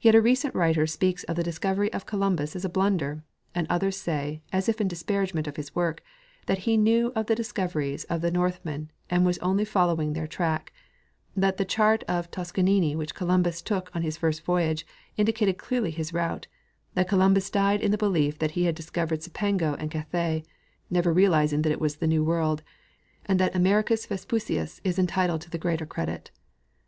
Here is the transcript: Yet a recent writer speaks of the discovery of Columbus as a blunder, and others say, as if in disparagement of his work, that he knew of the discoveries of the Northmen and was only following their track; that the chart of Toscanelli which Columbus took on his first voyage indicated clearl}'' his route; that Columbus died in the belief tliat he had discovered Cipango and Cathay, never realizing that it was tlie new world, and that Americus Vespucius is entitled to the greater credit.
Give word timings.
Yet 0.00 0.16
a 0.16 0.20
recent 0.20 0.52
writer 0.52 0.84
speaks 0.84 1.22
of 1.22 1.36
the 1.36 1.44
discovery 1.44 1.92
of 1.92 2.06
Columbus 2.06 2.56
as 2.56 2.64
a 2.64 2.68
blunder, 2.68 3.22
and 3.54 3.68
others 3.70 3.96
say, 3.96 4.42
as 4.52 4.68
if 4.68 4.80
in 4.80 4.88
disparagement 4.88 5.46
of 5.46 5.54
his 5.54 5.76
work, 5.76 6.02
that 6.46 6.58
he 6.66 6.76
knew 6.76 7.12
of 7.14 7.26
the 7.26 7.36
discoveries 7.36 8.02
of 8.10 8.20
the 8.20 8.32
Northmen 8.32 8.90
and 9.08 9.24
was 9.24 9.38
only 9.38 9.64
following 9.64 10.12
their 10.12 10.26
track; 10.26 10.72
that 11.36 11.56
the 11.56 11.64
chart 11.64 12.02
of 12.08 12.32
Toscanelli 12.32 12.96
which 12.96 13.14
Columbus 13.14 13.62
took 13.62 13.94
on 13.94 14.02
his 14.02 14.16
first 14.16 14.42
voyage 14.44 14.84
indicated 15.16 15.56
clearl}'' 15.56 15.92
his 15.94 16.12
route; 16.12 16.48
that 16.94 17.08
Columbus 17.08 17.48
died 17.48 17.80
in 17.80 17.92
the 17.92 17.96
belief 17.96 18.40
tliat 18.40 18.50
he 18.58 18.64
had 18.64 18.74
discovered 18.74 19.20
Cipango 19.22 19.76
and 19.78 19.88
Cathay, 19.88 20.42
never 20.90 21.12
realizing 21.12 21.62
that 21.62 21.70
it 21.70 21.80
was 21.80 21.98
tlie 21.98 22.08
new 22.08 22.24
world, 22.24 22.64
and 23.24 23.38
that 23.38 23.54
Americus 23.54 24.04
Vespucius 24.06 24.80
is 24.82 24.98
entitled 24.98 25.42
to 25.42 25.50
the 25.50 25.58
greater 25.58 25.86
credit. 25.86 26.32